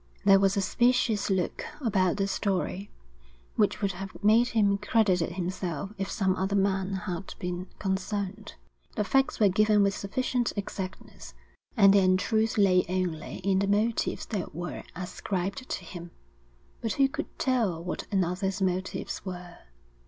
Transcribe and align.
There 0.25 0.39
was 0.39 0.57
a 0.57 0.61
specious 0.61 1.29
look 1.29 1.63
about 1.79 2.17
the 2.17 2.25
story, 2.27 2.89
which 3.55 3.83
would 3.83 3.91
have 3.91 4.09
made 4.23 4.47
him 4.47 4.79
credit 4.79 5.21
it 5.21 5.33
himself 5.33 5.91
if 5.95 6.09
some 6.09 6.35
other 6.37 6.55
man 6.55 6.93
had 7.05 7.35
been 7.37 7.67
concerned. 7.77 8.55
The 8.95 9.03
facts 9.03 9.39
were 9.39 9.47
given 9.47 9.83
with 9.83 9.93
sufficient 9.95 10.53
exactness, 10.55 11.35
and 11.77 11.93
the 11.93 11.99
untruth 11.99 12.57
lay 12.57 12.83
only 12.89 13.41
in 13.43 13.59
the 13.59 13.67
motives 13.67 14.25
that 14.25 14.55
were 14.55 14.81
ascribed 14.95 15.69
to 15.69 15.85
him; 15.85 16.09
but 16.81 16.93
who 16.93 17.07
could 17.07 17.27
tell 17.37 17.83
what 17.83 18.07
another's 18.11 18.59
motives 18.59 19.23
were? 19.23 19.59